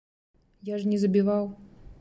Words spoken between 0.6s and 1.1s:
Я ж не